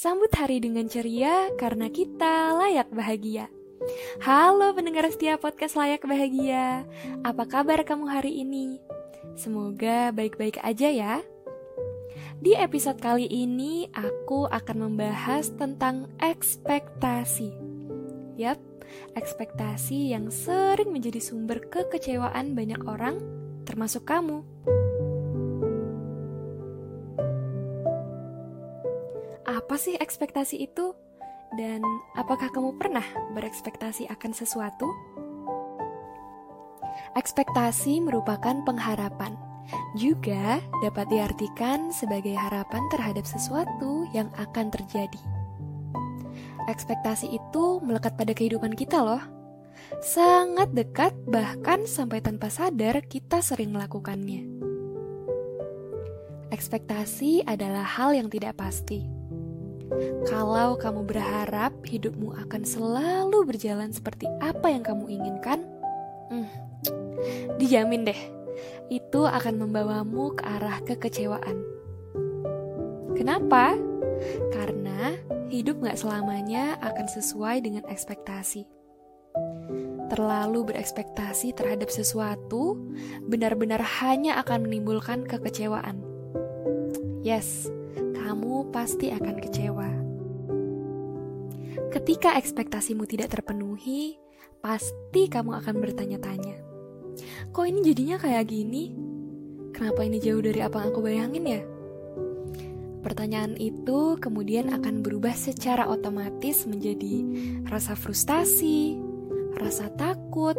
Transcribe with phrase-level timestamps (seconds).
[0.00, 3.52] Sambut hari dengan ceria karena kita layak bahagia.
[4.24, 6.88] Halo pendengar setia podcast layak bahagia.
[7.20, 8.80] Apa kabar kamu hari ini?
[9.36, 11.14] Semoga baik-baik aja ya.
[12.40, 17.52] Di episode kali ini aku akan membahas tentang ekspektasi.
[18.40, 18.56] Yap,
[19.20, 23.20] ekspektasi yang sering menjadi sumber kekecewaan banyak orang,
[23.68, 24.48] termasuk kamu.
[29.50, 30.94] Apa sih ekspektasi itu?
[31.58, 31.82] Dan
[32.14, 33.02] apakah kamu pernah
[33.34, 34.86] berekspektasi akan sesuatu?
[37.18, 39.34] Ekspektasi merupakan pengharapan,
[39.98, 45.18] juga dapat diartikan sebagai harapan terhadap sesuatu yang akan terjadi.
[46.70, 49.22] Ekspektasi itu melekat pada kehidupan kita, loh.
[49.98, 54.46] Sangat dekat, bahkan sampai tanpa sadar, kita sering melakukannya.
[56.54, 59.19] Ekspektasi adalah hal yang tidak pasti
[60.26, 65.66] kalau kamu berharap hidupmu akan selalu berjalan seperti apa yang kamu inginkan,
[66.30, 66.48] hmm,
[67.58, 68.20] dijamin deh,
[68.90, 71.58] itu akan membawamu ke arah kekecewaan.
[73.18, 73.74] Kenapa?
[74.54, 75.14] Karena
[75.50, 78.64] hidup gak selamanya akan sesuai dengan ekspektasi.
[80.10, 82.78] Terlalu berekspektasi terhadap sesuatu
[83.30, 86.02] benar-benar hanya akan menimbulkan kekecewaan.
[87.22, 87.70] Yes,
[88.30, 89.90] kamu pasti akan kecewa.
[91.90, 94.22] Ketika ekspektasimu tidak terpenuhi,
[94.62, 96.62] pasti kamu akan bertanya-tanya,
[97.50, 98.94] "Kok ini jadinya kayak gini?
[99.74, 101.62] Kenapa ini jauh dari apa yang aku bayangin ya?"
[103.02, 107.26] Pertanyaan itu kemudian akan berubah secara otomatis menjadi
[107.66, 108.94] rasa frustasi,
[109.58, 110.54] rasa takut,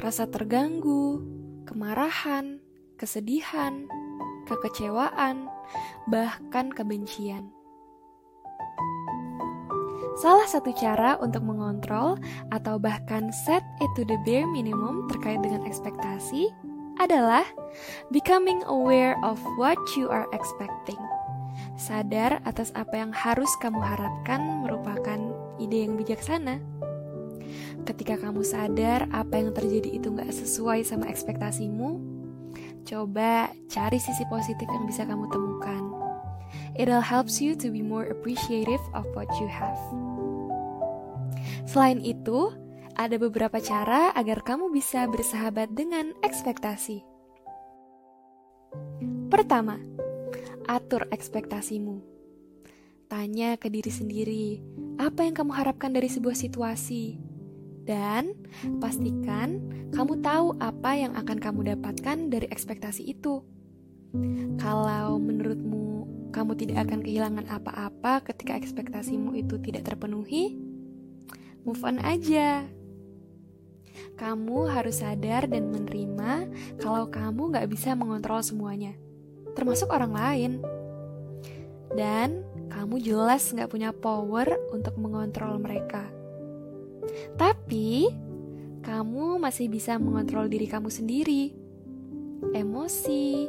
[0.00, 1.20] rasa terganggu,
[1.68, 2.64] kemarahan,
[2.96, 3.84] kesedihan,
[4.48, 5.52] kekecewaan,
[6.08, 7.50] bahkan kebencian.
[10.16, 12.16] Salah satu cara untuk mengontrol
[12.48, 16.48] atau bahkan set it to the bare minimum terkait dengan ekspektasi
[16.96, 17.44] adalah
[18.08, 20.96] becoming aware of what you are expecting.
[21.76, 25.20] Sadar atas apa yang harus kamu harapkan merupakan
[25.60, 26.64] ide yang bijaksana.
[27.84, 32.00] Ketika kamu sadar apa yang terjadi itu nggak sesuai sama ekspektasimu,
[32.86, 35.82] coba cari sisi positif yang bisa kamu temukan.
[36.78, 39.76] It'll helps you to be more appreciative of what you have.
[41.66, 42.54] Selain itu,
[42.96, 47.02] ada beberapa cara agar kamu bisa bersahabat dengan ekspektasi.
[49.28, 49.76] Pertama,
[50.70, 52.00] atur ekspektasimu.
[53.06, 54.46] Tanya ke diri sendiri,
[54.98, 57.18] apa yang kamu harapkan dari sebuah situasi?
[57.86, 58.34] Dan
[58.82, 63.42] pastikan kamu tahu apa yang akan kamu dapatkan dari ekspektasi itu.
[64.56, 65.86] Kalau menurutmu
[66.32, 70.56] kamu tidak akan kehilangan apa-apa ketika ekspektasimu itu tidak terpenuhi,
[71.64, 72.66] move on aja.
[74.20, 78.92] Kamu harus sadar dan menerima kalau kamu gak bisa mengontrol semuanya,
[79.56, 80.52] termasuk orang lain.
[81.96, 86.04] Dan kamu jelas gak punya power untuk mengontrol mereka.
[87.40, 88.12] Tapi,
[89.16, 91.48] kamu masih bisa mengontrol diri kamu sendiri.
[92.52, 93.48] Emosi,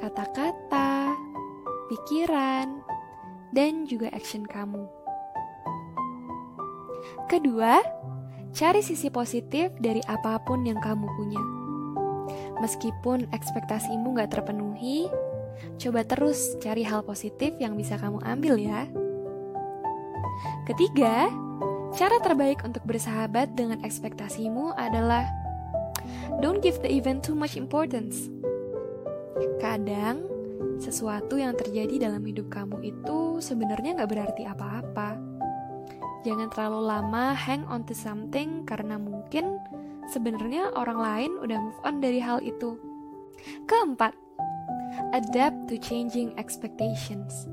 [0.00, 1.12] kata-kata,
[1.92, 2.80] pikiran,
[3.52, 4.88] dan juga action kamu.
[7.28, 7.84] Kedua,
[8.56, 11.42] cari sisi positif dari apa pun yang kamu punya.
[12.64, 15.12] Meskipun ekspektasimu gak terpenuhi,
[15.84, 18.88] coba terus cari hal positif yang bisa kamu ambil ya.
[20.64, 21.28] Ketiga,
[21.94, 25.22] cara terbaik untuk bersahabat dengan ekspektasimu adalah
[26.42, 28.26] don't give the event too much importance.
[29.62, 30.26] Kadang,
[30.82, 35.16] sesuatu yang terjadi dalam hidup kamu itu sebenarnya nggak berarti apa-apa.
[36.26, 39.62] Jangan terlalu lama hang on to something karena mungkin
[40.10, 42.74] sebenarnya orang lain udah move on dari hal itu.
[43.70, 44.18] Keempat,
[45.14, 47.46] adapt to changing expectations.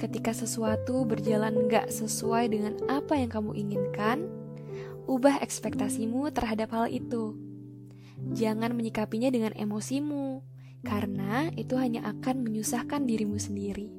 [0.00, 4.26] Ketika sesuatu berjalan nggak sesuai dengan apa yang kamu inginkan,
[5.04, 7.36] ubah ekspektasimu terhadap hal itu.
[8.32, 10.40] Jangan menyikapinya dengan emosimu,
[10.84, 13.92] karena itu hanya akan menyusahkan dirimu sendiri.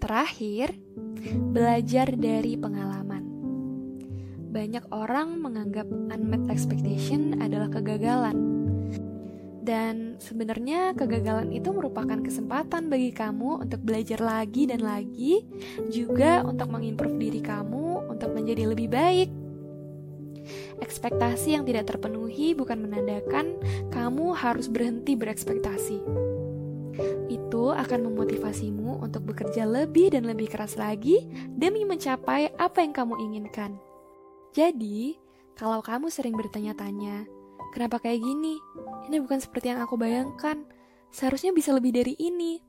[0.00, 0.76] Terakhir,
[1.52, 3.24] belajar dari pengalaman.
[4.52, 8.55] Banyak orang menganggap unmet expectation adalah kegagalan.
[9.66, 15.42] Dan sebenarnya kegagalan itu merupakan kesempatan bagi kamu untuk belajar lagi dan lagi,
[15.90, 19.28] juga untuk mengimprove diri kamu untuk menjadi lebih baik.
[20.78, 23.58] Ekspektasi yang tidak terpenuhi bukan menandakan
[23.90, 25.98] kamu harus berhenti berekspektasi.
[27.26, 33.18] Itu akan memotivasimu untuk bekerja lebih dan lebih keras lagi demi mencapai apa yang kamu
[33.18, 33.74] inginkan.
[34.54, 35.18] Jadi,
[35.58, 37.35] kalau kamu sering bertanya-tanya,
[37.74, 38.58] kenapa kayak gini?
[39.08, 40.66] Ini bukan seperti yang aku bayangkan.
[41.10, 42.60] Seharusnya bisa lebih dari ini.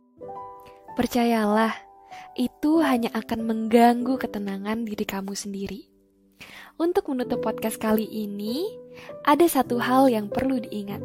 [0.95, 1.73] Percayalah,
[2.38, 5.89] itu hanya akan mengganggu ketenangan diri kamu sendiri.
[6.77, 8.69] Untuk menutup podcast kali ini,
[9.25, 11.01] ada satu hal yang perlu diingat.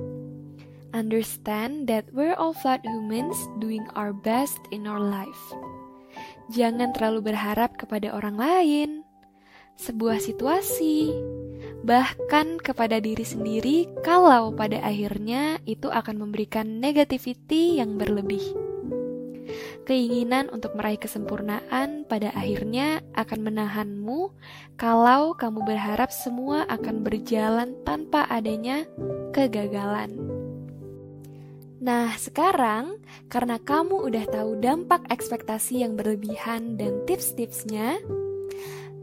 [0.93, 5.41] Understand that we're all flawed humans doing our best in our life.
[6.53, 8.91] Jangan terlalu berharap kepada orang lain,
[9.81, 11.17] sebuah situasi,
[11.83, 18.43] bahkan kepada diri sendiri kalau pada akhirnya itu akan memberikan negativity yang berlebih.
[19.83, 24.31] Keinginan untuk meraih kesempurnaan pada akhirnya akan menahanmu
[24.79, 28.87] kalau kamu berharap semua akan berjalan tanpa adanya
[29.35, 30.15] kegagalan.
[31.83, 37.99] Nah, sekarang karena kamu udah tahu dampak ekspektasi yang berlebihan dan tips-tipsnya,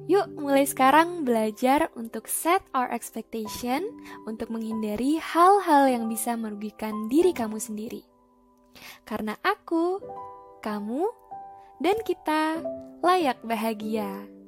[0.09, 3.85] yuk mulai sekarang belajar untuk set our expectation
[4.25, 8.01] untuk menghindari hal-hal yang bisa merugikan diri kamu sendiri.
[9.05, 10.01] Karena aku
[10.65, 11.05] kamu,
[11.79, 12.59] dan kita
[13.05, 14.38] layak bahagia.